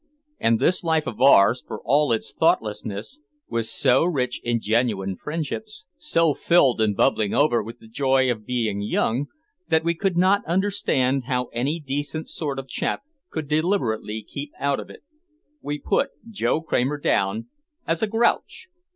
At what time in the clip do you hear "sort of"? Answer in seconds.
12.27-12.67